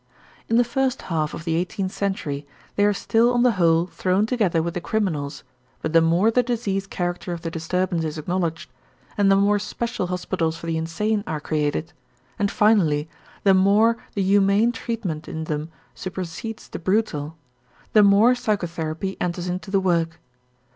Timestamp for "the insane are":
10.65-11.39